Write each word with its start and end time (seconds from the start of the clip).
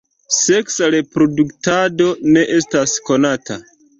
Seksa 0.35 0.87
reproduktado 0.95 2.09
ne 2.37 2.47
estas 2.61 2.95
konata. 3.11 3.61